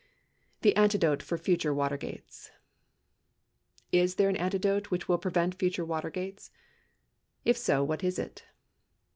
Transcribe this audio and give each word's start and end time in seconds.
Tun 0.63 0.71
Antidote 0.77 1.21
for 1.21 1.37
Future 1.37 1.75
Watergates 1.75 2.49
Is 3.91 4.15
there 4.15 4.29
an 4.29 4.35
antidote 4.35 4.89
which 4.89 5.07
will 5.07 5.19
prevent 5.19 5.53
future 5.59 5.85
Watergates? 5.85 6.49
If 7.45 7.55
so, 7.55 7.83
what 7.83 8.03
is 8.03 8.17
it. 8.17 8.45